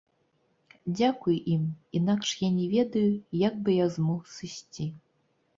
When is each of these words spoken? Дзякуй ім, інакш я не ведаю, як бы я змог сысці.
Дзякуй 0.97 1.37
ім, 1.55 1.67
інакш 1.99 2.29
я 2.45 2.49
не 2.57 2.65
ведаю, 2.73 3.07
як 3.47 3.63
бы 3.69 3.77
я 3.77 3.87
змог 3.99 4.21
сысці. 4.39 4.91